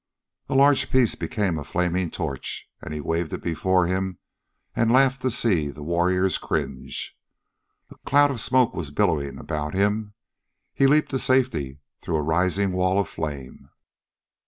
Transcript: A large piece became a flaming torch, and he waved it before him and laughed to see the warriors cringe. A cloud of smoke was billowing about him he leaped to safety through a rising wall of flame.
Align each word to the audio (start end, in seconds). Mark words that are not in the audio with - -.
A 0.49 0.55
large 0.55 0.89
piece 0.89 1.13
became 1.13 1.59
a 1.59 1.63
flaming 1.63 2.09
torch, 2.09 2.67
and 2.81 2.91
he 2.91 2.99
waved 2.99 3.33
it 3.33 3.43
before 3.43 3.85
him 3.85 4.17
and 4.75 4.91
laughed 4.91 5.21
to 5.21 5.29
see 5.29 5.69
the 5.69 5.83
warriors 5.83 6.39
cringe. 6.39 7.15
A 7.91 7.95
cloud 7.97 8.31
of 8.31 8.41
smoke 8.41 8.73
was 8.73 8.89
billowing 8.89 9.37
about 9.37 9.75
him 9.75 10.15
he 10.73 10.87
leaped 10.87 11.11
to 11.11 11.19
safety 11.19 11.81
through 12.01 12.15
a 12.17 12.23
rising 12.23 12.71
wall 12.71 12.97
of 12.97 13.07
flame. 13.09 13.69